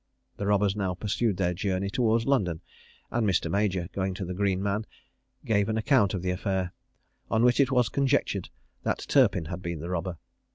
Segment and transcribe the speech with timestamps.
[0.37, 2.61] The robbers now pursued their journey towards London;
[3.11, 3.51] and Mr.
[3.51, 4.87] Major, going to the Green Man,
[5.45, 6.73] gave an account of the affair;
[7.29, 8.49] on which it was conjectured
[8.81, 10.17] that Turpin had been the robber.